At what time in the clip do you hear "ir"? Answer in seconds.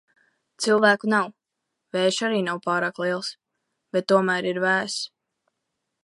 4.53-4.61